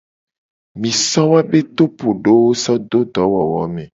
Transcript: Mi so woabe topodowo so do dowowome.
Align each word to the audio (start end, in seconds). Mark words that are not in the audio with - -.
Mi 0.79 0.91
so 1.07 1.23
woabe 1.31 1.59
topodowo 1.81 2.49
so 2.65 2.73
do 2.89 2.99
dowowome. 3.13 3.83